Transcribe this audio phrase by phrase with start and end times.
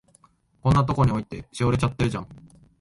[0.63, 2.27] こんなとこに置いて、しおれちゃってるじゃん。